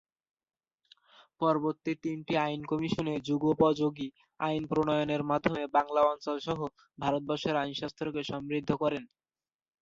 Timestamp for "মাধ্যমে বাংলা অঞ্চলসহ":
5.23-6.59